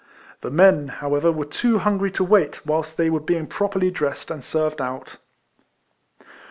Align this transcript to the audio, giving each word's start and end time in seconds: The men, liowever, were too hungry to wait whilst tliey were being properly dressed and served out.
The 0.41 0.49
men, 0.49 0.95
liowever, 0.99 1.31
were 1.31 1.45
too 1.45 1.77
hungry 1.77 2.09
to 2.13 2.23
wait 2.23 2.65
whilst 2.65 2.97
tliey 2.97 3.11
were 3.11 3.19
being 3.19 3.45
properly 3.45 3.91
dressed 3.91 4.31
and 4.31 4.43
served 4.43 4.81
out. 4.81 5.17